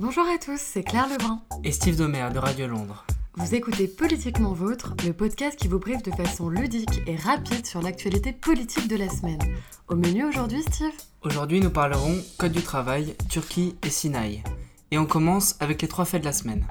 Bonjour 0.00 0.24
à 0.32 0.38
tous, 0.38 0.60
c'est 0.60 0.84
Claire 0.84 1.08
Lebrun. 1.08 1.42
Et 1.64 1.72
Steve 1.72 1.96
Domer 1.96 2.28
de 2.32 2.38
Radio 2.38 2.68
Londres. 2.68 3.04
Vous 3.34 3.56
écoutez 3.56 3.88
Politiquement 3.88 4.52
Vôtre, 4.52 4.94
le 5.04 5.12
podcast 5.12 5.58
qui 5.58 5.66
vous 5.66 5.80
briefe 5.80 6.04
de 6.04 6.12
façon 6.12 6.48
ludique 6.48 7.02
et 7.08 7.16
rapide 7.16 7.66
sur 7.66 7.82
l'actualité 7.82 8.32
politique 8.32 8.86
de 8.86 8.94
la 8.94 9.08
semaine. 9.08 9.40
Au 9.88 9.96
menu 9.96 10.24
aujourd'hui, 10.24 10.62
Steve 10.62 10.94
Aujourd'hui, 11.22 11.58
nous 11.58 11.70
parlerons 11.70 12.14
Code 12.38 12.52
du 12.52 12.62
travail, 12.62 13.16
Turquie 13.28 13.74
et 13.84 13.90
Sinaï. 13.90 14.44
Et 14.92 14.98
on 14.98 15.04
commence 15.04 15.56
avec 15.58 15.82
les 15.82 15.88
trois 15.88 16.04
faits 16.04 16.20
de 16.20 16.26
la 16.26 16.32
semaine. 16.32 16.64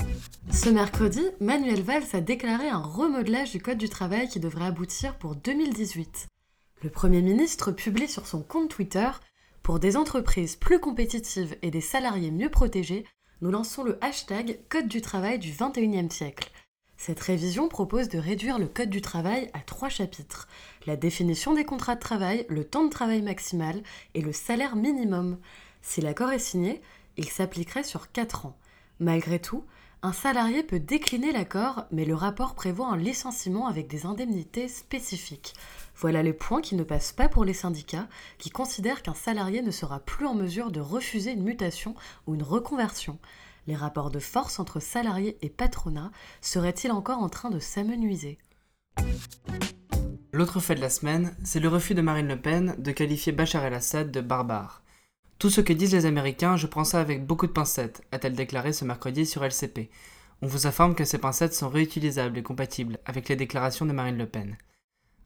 Ce 0.49 0.69
mercredi, 0.69 1.21
Manuel 1.41 1.81
Valls 1.81 2.07
a 2.13 2.21
déclaré 2.21 2.69
un 2.69 2.79
remodelage 2.79 3.51
du 3.51 3.59
Code 3.61 3.77
du 3.77 3.89
travail 3.89 4.29
qui 4.29 4.39
devrait 4.39 4.67
aboutir 4.67 5.17
pour 5.17 5.35
2018. 5.35 6.27
Le 6.81 6.89
Premier 6.89 7.21
ministre 7.21 7.73
publie 7.73 8.07
sur 8.07 8.25
son 8.25 8.41
compte 8.41 8.69
Twitter 8.69 9.09
Pour 9.63 9.79
des 9.79 9.97
entreprises 9.97 10.55
plus 10.55 10.79
compétitives 10.79 11.57
et 11.61 11.71
des 11.71 11.81
salariés 11.81 12.31
mieux 12.31 12.49
protégés, 12.49 13.03
nous 13.41 13.51
lançons 13.51 13.83
le 13.83 13.97
hashtag 14.03 14.59
Code 14.69 14.87
du 14.87 15.01
travail 15.01 15.37
du 15.37 15.51
21e 15.51 16.09
siècle. 16.09 16.49
Cette 16.97 17.19
révision 17.19 17.69
propose 17.69 18.09
de 18.09 18.17
réduire 18.17 18.57
le 18.57 18.67
Code 18.67 18.89
du 18.89 19.01
travail 19.01 19.51
à 19.53 19.59
trois 19.59 19.89
chapitres 19.89 20.47
la 20.87 20.95
définition 20.95 21.53
des 21.53 21.65
contrats 21.65 21.95
de 21.95 21.99
travail, 21.99 22.45
le 22.49 22.63
temps 22.63 22.85
de 22.85 22.89
travail 22.89 23.21
maximal 23.21 23.83
et 24.15 24.21
le 24.21 24.33
salaire 24.33 24.75
minimum. 24.75 25.37
Si 25.81 26.01
l'accord 26.01 26.31
est 26.31 26.39
signé, 26.39 26.81
il 27.17 27.29
s'appliquerait 27.29 27.83
sur 27.83 28.11
4 28.11 28.47
ans. 28.47 28.57
Malgré 28.99 29.39
tout, 29.39 29.63
un 30.03 30.13
salarié 30.13 30.63
peut 30.63 30.79
décliner 30.79 31.31
l'accord, 31.31 31.85
mais 31.91 32.05
le 32.05 32.13
rapport 32.13 32.53
prévoit 32.53 32.87
un 32.87 32.97
licenciement 32.97 33.67
avec 33.67 33.87
des 33.87 34.05
indemnités 34.05 34.67
spécifiques. 34.67 35.53
Voilà 35.95 36.21
les 36.21 36.33
points 36.33 36.61
qui 36.61 36.75
ne 36.75 36.83
passent 36.83 37.13
pas 37.13 37.27
pour 37.27 37.43
les 37.43 37.53
syndicats, 37.53 38.07
qui 38.37 38.51
considèrent 38.51 39.01
qu'un 39.01 39.15
salarié 39.15 39.61
ne 39.61 39.71
sera 39.71 39.99
plus 39.99 40.27
en 40.27 40.35
mesure 40.35 40.71
de 40.71 40.79
refuser 40.79 41.31
une 41.31 41.43
mutation 41.43 41.95
ou 42.27 42.35
une 42.35 42.43
reconversion. 42.43 43.17
Les 43.65 43.75
rapports 43.75 44.11
de 44.11 44.19
force 44.19 44.59
entre 44.59 44.79
salariés 44.79 45.37
et 45.41 45.49
patronat 45.49 46.11
seraient-ils 46.41 46.91
encore 46.91 47.19
en 47.19 47.29
train 47.29 47.49
de 47.49 47.59
s'amenuiser? 47.59 48.37
L'autre 50.31 50.59
fait 50.59 50.75
de 50.75 50.81
la 50.81 50.91
semaine, 50.91 51.35
c'est 51.43 51.59
le 51.59 51.67
refus 51.67 51.95
de 51.95 52.01
Marine 52.01 52.27
Le 52.27 52.39
Pen 52.39 52.75
de 52.77 52.91
qualifier 52.91 53.31
Bachar 53.31 53.65
el-Assad 53.65 54.11
de 54.11 54.21
barbare. 54.21 54.83
Tout 55.39 55.51
ce 55.51 55.61
que 55.61 55.73
disent 55.73 55.93
les 55.93 56.07
Américains, 56.07 56.57
je 56.57 56.65
prends 56.65 56.83
ça 56.83 56.99
avec 56.99 57.23
beaucoup 57.23 57.45
de 57.45 57.51
pincettes, 57.51 58.01
a-t-elle 58.11 58.33
déclaré 58.33 58.73
ce 58.73 58.85
mercredi 58.85 59.23
sur 59.27 59.43
LCP. 59.43 59.91
On 60.41 60.47
vous 60.47 60.65
informe 60.65 60.95
que 60.95 61.05
ces 61.05 61.19
pincettes 61.19 61.53
sont 61.53 61.69
réutilisables 61.69 62.39
et 62.39 62.43
compatibles 62.43 62.97
avec 63.05 63.29
les 63.29 63.35
déclarations 63.35 63.85
de 63.85 63.91
Marine 63.91 64.17
Le 64.17 64.25
Pen. 64.25 64.57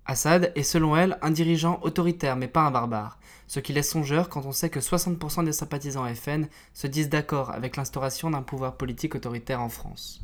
Assad 0.05 0.51
est 0.55 0.63
selon 0.63 0.97
elle 0.97 1.17
un 1.21 1.31
dirigeant 1.31 1.79
autoritaire 1.83 2.35
mais 2.35 2.49
pas 2.49 2.63
un 2.63 2.71
barbare, 2.71 3.19
ce 3.47 3.61
qui 3.61 3.71
laisse 3.71 3.89
songeur 3.89 4.27
quand 4.27 4.45
on 4.45 4.51
sait 4.51 4.69
que 4.69 4.81
60% 4.81 5.45
des 5.45 5.53
sympathisants 5.53 6.13
FN 6.13 6.47
se 6.73 6.87
disent 6.87 7.09
d'accord 7.09 7.51
avec 7.51 7.77
l'instauration 7.77 8.31
d'un 8.31 8.41
pouvoir 8.41 8.75
politique 8.75 9.15
autoritaire 9.15 9.61
en 9.61 9.69
France. 9.69 10.21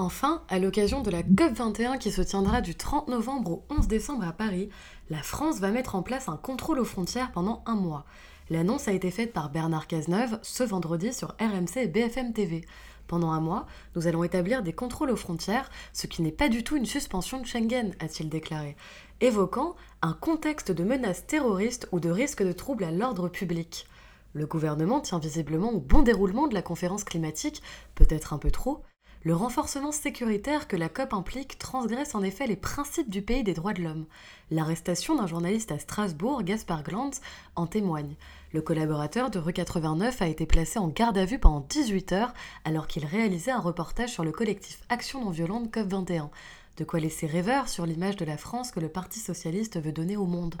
Enfin, 0.00 0.42
à 0.48 0.60
l'occasion 0.60 1.02
de 1.02 1.10
la 1.10 1.24
COP21 1.24 1.98
qui 1.98 2.12
se 2.12 2.22
tiendra 2.22 2.60
du 2.60 2.76
30 2.76 3.08
novembre 3.08 3.50
au 3.50 3.64
11 3.68 3.88
décembre 3.88 4.28
à 4.28 4.32
Paris, 4.32 4.68
la 5.10 5.24
France 5.24 5.58
va 5.58 5.72
mettre 5.72 5.96
en 5.96 6.04
place 6.04 6.28
un 6.28 6.36
contrôle 6.36 6.78
aux 6.78 6.84
frontières 6.84 7.32
pendant 7.32 7.64
un 7.66 7.74
mois. 7.74 8.04
L'annonce 8.48 8.86
a 8.86 8.92
été 8.92 9.10
faite 9.10 9.32
par 9.32 9.50
Bernard 9.50 9.88
Cazeneuve 9.88 10.38
ce 10.42 10.62
vendredi 10.62 11.12
sur 11.12 11.34
RMC 11.40 11.78
et 11.78 11.88
BFM 11.88 12.32
TV. 12.32 12.64
Pendant 13.08 13.32
un 13.32 13.40
mois, 13.40 13.66
nous 13.96 14.06
allons 14.06 14.22
établir 14.22 14.62
des 14.62 14.72
contrôles 14.72 15.10
aux 15.10 15.16
frontières, 15.16 15.68
ce 15.92 16.06
qui 16.06 16.22
n'est 16.22 16.30
pas 16.30 16.48
du 16.48 16.62
tout 16.62 16.76
une 16.76 16.86
suspension 16.86 17.40
de 17.40 17.46
Schengen, 17.46 17.96
a-t-il 17.98 18.28
déclaré, 18.28 18.76
évoquant 19.20 19.74
un 20.00 20.12
contexte 20.12 20.70
de 20.70 20.84
menace 20.84 21.26
terroriste 21.26 21.88
ou 21.90 21.98
de 21.98 22.08
risque 22.08 22.44
de 22.44 22.52
troubles 22.52 22.84
à 22.84 22.92
l'ordre 22.92 23.28
public. 23.28 23.88
Le 24.32 24.46
gouvernement 24.46 25.00
tient 25.00 25.18
visiblement 25.18 25.72
au 25.72 25.80
bon 25.80 26.02
déroulement 26.02 26.46
de 26.46 26.54
la 26.54 26.62
conférence 26.62 27.02
climatique, 27.02 27.64
peut-être 27.96 28.32
un 28.32 28.38
peu 28.38 28.52
trop. 28.52 28.84
Le 29.24 29.34
renforcement 29.34 29.90
sécuritaire 29.90 30.68
que 30.68 30.76
la 30.76 30.88
COP 30.88 31.12
implique 31.12 31.58
transgresse 31.58 32.14
en 32.14 32.22
effet 32.22 32.46
les 32.46 32.56
principes 32.56 33.10
du 33.10 33.20
pays 33.20 33.42
des 33.42 33.52
droits 33.52 33.72
de 33.72 33.82
l'homme. 33.82 34.06
L'arrestation 34.52 35.16
d'un 35.16 35.26
journaliste 35.26 35.72
à 35.72 35.78
Strasbourg, 35.78 36.44
Gaspard 36.44 36.84
Glantz, 36.84 37.20
en 37.56 37.66
témoigne. 37.66 38.14
Le 38.52 38.62
collaborateur 38.62 39.28
de 39.30 39.40
Rue 39.40 39.52
89 39.52 40.22
a 40.22 40.28
été 40.28 40.46
placé 40.46 40.78
en 40.78 40.88
garde 40.88 41.18
à 41.18 41.24
vue 41.24 41.40
pendant 41.40 41.66
18 41.68 42.12
heures 42.12 42.32
alors 42.64 42.86
qu'il 42.86 43.04
réalisait 43.04 43.50
un 43.50 43.60
reportage 43.60 44.10
sur 44.10 44.24
le 44.24 44.30
collectif 44.30 44.80
Action 44.88 45.24
non 45.24 45.30
violente 45.30 45.74
COP21. 45.74 46.28
De 46.76 46.84
quoi 46.84 47.00
laisser 47.00 47.26
rêveur 47.26 47.68
sur 47.68 47.86
l'image 47.86 48.16
de 48.16 48.24
la 48.24 48.36
France 48.36 48.70
que 48.70 48.78
le 48.78 48.88
Parti 48.88 49.18
socialiste 49.18 49.82
veut 49.82 49.92
donner 49.92 50.16
au 50.16 50.26
monde. 50.26 50.54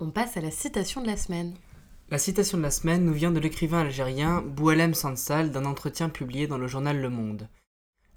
On 0.00 0.10
passe 0.10 0.38
à 0.38 0.40
la 0.40 0.50
citation 0.50 1.02
de 1.02 1.06
la 1.06 1.18
semaine. 1.18 1.52
La 2.10 2.16
citation 2.16 2.56
de 2.56 2.62
la 2.62 2.70
semaine 2.70 3.04
nous 3.04 3.12
vient 3.12 3.30
de 3.30 3.38
l'écrivain 3.38 3.80
algérien 3.80 4.40
Boualem 4.40 4.94
Sansal 4.94 5.50
d'un 5.50 5.66
entretien 5.66 6.08
publié 6.08 6.46
dans 6.46 6.56
le 6.56 6.66
journal 6.66 6.98
Le 6.98 7.10
Monde. 7.10 7.50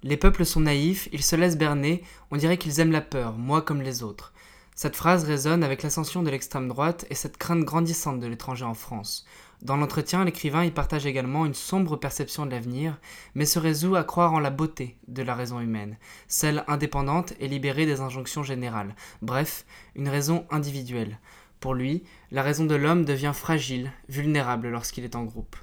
Les 0.02 0.16
peuples 0.16 0.46
sont 0.46 0.60
naïfs, 0.60 1.10
ils 1.12 1.22
se 1.22 1.36
laissent 1.36 1.58
berner, 1.58 2.02
on 2.30 2.38
dirait 2.38 2.56
qu'ils 2.56 2.80
aiment 2.80 2.90
la 2.90 3.02
peur, 3.02 3.36
moi 3.36 3.60
comme 3.60 3.82
les 3.82 4.02
autres. 4.02 4.32
Cette 4.74 4.96
phrase 4.96 5.24
résonne 5.24 5.62
avec 5.62 5.82
l'ascension 5.82 6.22
de 6.22 6.30
l'extrême 6.30 6.68
droite 6.68 7.04
et 7.10 7.14
cette 7.14 7.36
crainte 7.36 7.64
grandissante 7.64 8.18
de 8.18 8.26
l'étranger 8.26 8.64
en 8.64 8.72
France. 8.72 9.26
Dans 9.60 9.76
l'entretien, 9.76 10.24
l'écrivain 10.24 10.64
y 10.64 10.70
partage 10.70 11.04
également 11.04 11.44
une 11.44 11.52
sombre 11.52 11.96
perception 11.96 12.46
de 12.46 12.50
l'avenir, 12.50 12.98
mais 13.34 13.44
se 13.44 13.58
résout 13.58 13.94
à 13.94 14.04
croire 14.04 14.32
en 14.32 14.40
la 14.40 14.48
beauté 14.48 14.96
de 15.06 15.22
la 15.22 15.34
raison 15.34 15.60
humaine, 15.60 15.98
celle 16.28 16.64
indépendante 16.66 17.34
et 17.40 17.46
libérée 17.46 17.84
des 17.84 18.00
injonctions 18.00 18.42
générales, 18.42 18.96
bref, 19.20 19.66
une 19.94 20.08
raison 20.08 20.46
individuelle. 20.50 21.18
Pour 21.62 21.74
lui, 21.74 22.02
la 22.32 22.42
raison 22.42 22.64
de 22.64 22.74
l'homme 22.74 23.04
devient 23.04 23.30
fragile, 23.32 23.92
vulnérable 24.08 24.68
lorsqu'il 24.68 25.04
est 25.04 25.14
en 25.14 25.22
groupe. 25.22 25.54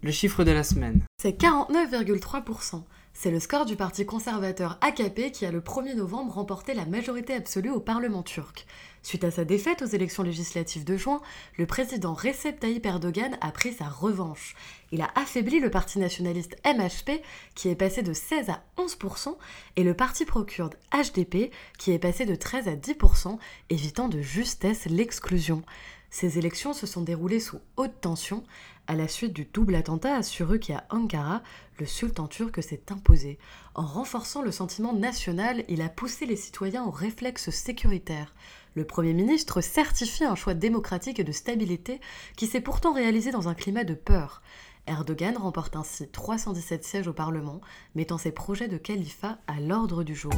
Le 0.00 0.12
chiffre 0.12 0.44
de 0.44 0.52
la 0.52 0.62
semaine. 0.62 1.02
C'est 1.20 1.40
49,3%. 1.40 2.82
C'est 3.12 3.32
le 3.32 3.40
score 3.40 3.64
du 3.64 3.74
parti 3.74 4.06
conservateur 4.06 4.78
AKP 4.80 5.32
qui 5.32 5.44
a 5.44 5.50
le 5.50 5.60
1er 5.60 5.96
novembre 5.96 6.34
remporté 6.34 6.72
la 6.72 6.86
majorité 6.86 7.34
absolue 7.34 7.70
au 7.70 7.80
Parlement 7.80 8.22
turc. 8.22 8.64
Suite 9.02 9.24
à 9.24 9.32
sa 9.32 9.44
défaite 9.44 9.82
aux 9.82 9.86
élections 9.86 10.22
législatives 10.22 10.84
de 10.84 10.96
juin, 10.96 11.20
le 11.56 11.66
président 11.66 12.14
Recep 12.14 12.60
Tayyip 12.60 12.86
Erdogan 12.86 13.36
a 13.40 13.50
pris 13.50 13.72
sa 13.72 13.88
revanche. 13.88 14.54
Il 14.92 15.02
a 15.02 15.10
affaibli 15.16 15.58
le 15.58 15.68
parti 15.68 15.98
nationaliste 15.98 16.56
MHP 16.64 17.20
qui 17.56 17.68
est 17.68 17.74
passé 17.74 18.02
de 18.02 18.12
16 18.12 18.50
à 18.50 18.62
11% 18.76 19.36
et 19.74 19.82
le 19.82 19.94
parti 19.94 20.24
pro-kurde 20.24 20.76
HDP 20.92 21.50
qui 21.76 21.90
est 21.90 21.98
passé 21.98 22.24
de 22.24 22.36
13 22.36 22.68
à 22.68 22.76
10%, 22.76 23.36
évitant 23.70 24.08
de 24.08 24.20
justesse 24.20 24.84
l'exclusion. 24.84 25.64
Ces 26.10 26.38
élections 26.38 26.72
se 26.72 26.86
sont 26.86 27.02
déroulées 27.02 27.40
sous 27.40 27.60
haute 27.76 28.00
tension 28.00 28.44
à 28.90 28.94
la 28.94 29.06
suite 29.06 29.34
du 29.34 29.44
double 29.44 29.74
attentat 29.74 30.16
à 30.16 30.22
Suruk 30.22 30.70
et 30.70 30.74
à 30.74 30.86
Ankara, 30.88 31.42
le 31.78 31.84
sultan 31.84 32.26
turc 32.26 32.62
s'est 32.62 32.90
imposé. 32.90 33.38
En 33.74 33.84
renforçant 33.84 34.40
le 34.40 34.50
sentiment 34.50 34.94
national, 34.94 35.62
il 35.68 35.82
a 35.82 35.90
poussé 35.90 36.24
les 36.24 36.36
citoyens 36.36 36.84
au 36.84 36.90
réflexe 36.90 37.50
sécuritaire. 37.50 38.34
Le 38.74 38.86
Premier 38.86 39.12
ministre 39.12 39.60
certifie 39.60 40.24
un 40.24 40.34
choix 40.34 40.54
démocratique 40.54 41.20
et 41.20 41.24
de 41.24 41.32
stabilité 41.32 42.00
qui 42.34 42.46
s'est 42.46 42.62
pourtant 42.62 42.94
réalisé 42.94 43.30
dans 43.30 43.48
un 43.48 43.54
climat 43.54 43.84
de 43.84 43.92
peur. 43.92 44.40
Erdogan 44.86 45.36
remporte 45.36 45.76
ainsi 45.76 46.08
317 46.08 46.82
sièges 46.82 47.08
au 47.08 47.12
Parlement, 47.12 47.60
mettant 47.94 48.16
ses 48.16 48.32
projets 48.32 48.68
de 48.68 48.78
califat 48.78 49.36
à 49.46 49.60
l'ordre 49.60 50.02
du 50.02 50.14
jour. 50.14 50.32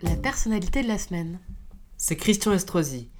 La 0.00 0.16
personnalité 0.16 0.82
de 0.82 0.88
la 0.88 0.96
semaine. 0.96 1.38
C'est 1.98 2.16
Christian 2.16 2.52
Estrosi, 2.52 3.10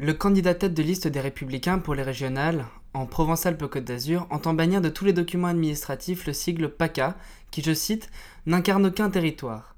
le 0.00 0.14
candidat 0.14 0.54
tête 0.54 0.74
de 0.74 0.82
liste 0.82 1.08
des 1.08 1.20
Républicains 1.20 1.80
pour 1.80 1.96
les 1.96 2.04
régionales 2.04 2.66
en 2.94 3.04
Provence-Alpes-Côte 3.04 3.84
d'Azur 3.84 4.28
entend 4.30 4.54
bannir 4.54 4.80
de 4.80 4.88
tous 4.88 5.04
les 5.04 5.12
documents 5.12 5.48
administratifs 5.48 6.24
le 6.24 6.32
sigle 6.32 6.68
PACA, 6.68 7.16
qui, 7.50 7.62
je 7.62 7.74
cite, 7.74 8.08
n'incarne 8.46 8.86
aucun 8.86 9.10
territoire. 9.10 9.74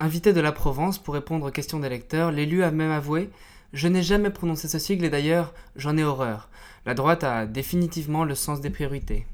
Invité 0.00 0.32
de 0.32 0.40
la 0.40 0.50
Provence 0.50 0.98
pour 0.98 1.12
répondre 1.12 1.46
aux 1.46 1.50
questions 1.50 1.78
des 1.78 1.90
lecteurs, 1.90 2.32
l'élu 2.32 2.62
a 2.62 2.70
même 2.70 2.90
avoué 2.90 3.28
Je 3.74 3.86
n'ai 3.86 4.02
jamais 4.02 4.30
prononcé 4.30 4.66
ce 4.66 4.78
sigle 4.78 5.04
et 5.04 5.10
d'ailleurs, 5.10 5.52
j'en 5.76 5.98
ai 5.98 6.04
horreur. 6.04 6.48
La 6.86 6.94
droite 6.94 7.22
a 7.22 7.44
définitivement 7.44 8.24
le 8.24 8.34
sens 8.34 8.62
des 8.62 8.70
priorités. 8.70 9.26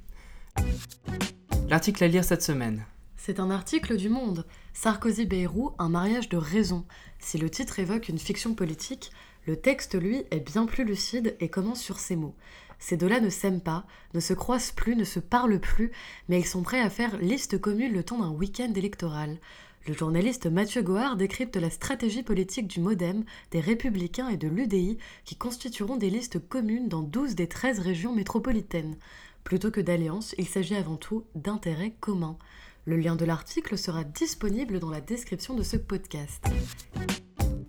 L'article 1.69 2.03
à 2.03 2.09
lire 2.09 2.25
cette 2.25 2.43
semaine. 2.43 2.85
C'est 3.17 3.39
un 3.39 3.51
article 3.51 3.97
du 3.97 4.09
Monde. 4.09 4.45
Sarkozy-Bayrou, 4.73 5.73
un 5.79 5.89
mariage 5.89 6.29
de 6.31 6.37
raison. 6.37 6.85
Si 7.21 7.39
le 7.39 7.49
titre 7.49 7.79
évoque 7.79 8.09
une 8.09 8.19
fiction 8.19 8.55
politique, 8.55 9.13
le 9.47 9.57
texte, 9.57 10.01
lui, 10.01 10.23
est 10.31 10.41
bien 10.41 10.67
plus 10.67 10.85
lucide 10.85 11.37
et 11.41 11.49
commence 11.49 11.81
sur 11.81 11.99
ces 11.99 12.17
mots. 12.17 12.35
Ces 12.79 12.97
deux-là 12.97 13.21
ne 13.21 13.29
s'aiment 13.29 13.61
pas, 13.61 13.85
ne 14.15 14.21
se 14.21 14.33
croisent 14.33 14.73
plus, 14.73 14.97
ne 14.97 15.05
se 15.05 15.21
parlent 15.21 15.61
plus, 15.61 15.93
mais 16.29 16.41
ils 16.41 16.47
sont 16.47 16.63
prêts 16.63 16.81
à 16.81 16.91
faire 16.91 17.19
liste 17.19 17.61
commune 17.61 17.93
le 17.93 18.03
temps 18.03 18.19
d'un 18.19 18.31
week-end 18.31 18.73
électoral. 18.75 19.39
Le 19.87 19.95
journaliste 19.95 20.47
Mathieu 20.47 20.83
Goard 20.83 21.19
décrypte 21.19 21.57
la 21.57 21.71
stratégie 21.71 22.23
politique 22.23 22.67
du 22.67 22.81
Modem, 22.81 23.25
des 23.51 23.61
Républicains 23.61 24.29
et 24.29 24.37
de 24.37 24.49
l'UDI 24.49 24.99
qui 25.25 25.37
constitueront 25.37 25.97
des 25.97 26.11
listes 26.11 26.39
communes 26.49 26.89
dans 26.89 27.03
12 27.03 27.35
des 27.35 27.49
13 27.49 27.81
régions 27.81 28.15
métropolitaines. 28.15 28.97
Plutôt 29.45 29.71
que 29.71 29.81
d'alliances, 29.81 30.35
il 30.39 30.47
s'agit 30.47 30.77
avant 30.77 30.97
tout 30.97 31.25
d'intérêts 31.35 31.95
communs. 32.01 32.37
Le 32.85 32.97
lien 32.97 33.17
de 33.17 33.25
l'article 33.25 33.79
sera 33.79 34.05
disponible 34.05 34.81
dans 34.81 34.91
la 34.91 35.01
description 35.01 35.55
de 35.55 35.63
ce 35.63 35.77
podcast. 35.77 36.45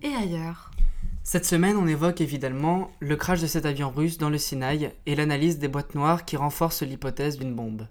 Et 0.02 0.14
ailleurs 0.14 0.70
Cette 1.24 1.46
semaine, 1.46 1.76
on 1.76 1.86
évoque 1.86 2.20
évidemment 2.20 2.90
le 2.98 3.14
crash 3.14 3.40
de 3.40 3.46
cet 3.46 3.64
avion 3.64 3.90
russe 3.90 4.18
dans 4.18 4.28
le 4.28 4.38
Sinaï 4.38 4.90
et 5.06 5.14
l'analyse 5.14 5.60
des 5.60 5.68
boîtes 5.68 5.94
noires 5.94 6.24
qui 6.24 6.36
renforcent 6.36 6.82
l'hypothèse 6.82 7.38
d'une 7.38 7.54
bombe. 7.54 7.86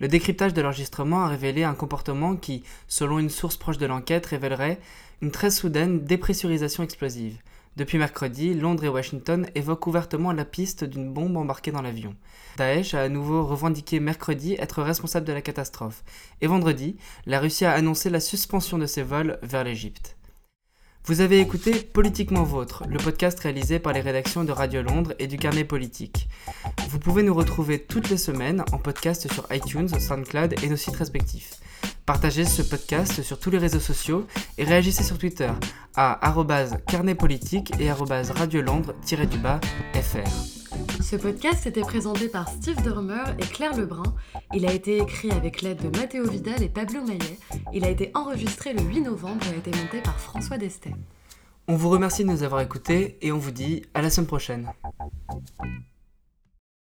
Le 0.00 0.08
décryptage 0.08 0.52
de 0.52 0.60
l'enregistrement 0.60 1.22
a 1.22 1.28
révélé 1.28 1.62
un 1.62 1.74
comportement 1.74 2.34
qui, 2.34 2.64
selon 2.88 3.20
une 3.20 3.30
source 3.30 3.56
proche 3.56 3.78
de 3.78 3.86
l'enquête, 3.86 4.26
révélerait 4.26 4.80
une 5.20 5.30
très 5.30 5.52
soudaine 5.52 6.04
dépressurisation 6.04 6.82
explosive. 6.82 7.38
Depuis 7.76 7.98
mercredi, 7.98 8.52
Londres 8.52 8.84
et 8.84 8.88
Washington 8.88 9.46
évoquent 9.54 9.86
ouvertement 9.86 10.32
la 10.32 10.44
piste 10.44 10.82
d'une 10.82 11.12
bombe 11.12 11.36
embarquée 11.36 11.70
dans 11.70 11.82
l'avion. 11.82 12.16
Daesh 12.56 12.94
a 12.94 13.02
à 13.02 13.08
nouveau 13.08 13.46
revendiqué 13.46 14.00
mercredi 14.00 14.56
être 14.58 14.82
responsable 14.82 15.26
de 15.26 15.32
la 15.32 15.40
catastrophe. 15.40 16.02
Et 16.40 16.48
vendredi, 16.48 16.96
la 17.26 17.38
Russie 17.38 17.64
a 17.64 17.72
annoncé 17.72 18.10
la 18.10 18.20
suspension 18.20 18.76
de 18.76 18.86
ses 18.86 19.04
vols 19.04 19.38
vers 19.42 19.62
l'Égypte. 19.62 20.16
Vous 21.04 21.20
avez 21.20 21.40
écouté 21.40 21.72
Politiquement 21.72 22.44
Vôtre, 22.44 22.84
le 22.88 22.96
podcast 22.96 23.40
réalisé 23.40 23.80
par 23.80 23.92
les 23.92 24.00
rédactions 24.00 24.44
de 24.44 24.52
Radio 24.52 24.82
Londres 24.82 25.14
et 25.18 25.26
du 25.26 25.36
Carnet 25.36 25.64
Politique. 25.64 26.28
Vous 26.90 27.00
pouvez 27.00 27.24
nous 27.24 27.34
retrouver 27.34 27.80
toutes 27.80 28.08
les 28.08 28.16
semaines 28.16 28.62
en 28.70 28.78
podcast 28.78 29.26
sur 29.32 29.44
iTunes, 29.50 29.88
SoundCloud 29.88 30.54
et 30.62 30.68
nos 30.68 30.76
sites 30.76 30.94
respectifs. 30.94 31.54
Partagez 32.06 32.44
ce 32.44 32.62
podcast 32.62 33.20
sur 33.22 33.40
tous 33.40 33.50
les 33.50 33.58
réseaux 33.58 33.80
sociaux 33.80 34.28
et 34.58 34.64
réagissez 34.64 35.02
sur 35.02 35.18
Twitter 35.18 35.50
à 35.96 36.32
carnetpolitique 36.86 37.72
et 37.80 37.90
radiolondres-fr. 37.90 40.51
Ce 41.12 41.18
podcast 41.18 41.66
était 41.66 41.82
présenté 41.82 42.26
par 42.26 42.48
Steve 42.48 42.82
Dormer 42.82 43.22
et 43.38 43.44
Claire 43.44 43.76
Lebrun. 43.76 44.14
Il 44.54 44.64
a 44.64 44.72
été 44.72 44.96
écrit 44.96 45.30
avec 45.30 45.60
l'aide 45.60 45.82
de 45.82 45.94
Matteo 45.94 46.26
Vidal 46.26 46.62
et 46.62 46.70
Pablo 46.70 47.02
Maillet. 47.02 47.38
Il 47.74 47.84
a 47.84 47.90
été 47.90 48.10
enregistré 48.14 48.72
le 48.72 48.80
8 48.80 49.02
novembre 49.02 49.44
et 49.46 49.54
a 49.54 49.58
été 49.58 49.70
monté 49.72 50.00
par 50.00 50.18
François 50.18 50.56
Destet. 50.56 50.94
On 51.68 51.76
vous 51.76 51.90
remercie 51.90 52.24
de 52.24 52.30
nous 52.30 52.44
avoir 52.44 52.62
écoutés 52.62 53.18
et 53.20 53.30
on 53.30 53.36
vous 53.36 53.50
dit 53.50 53.82
à 53.92 54.00
la 54.00 54.08
semaine 54.08 54.26
prochaine. 54.26 54.72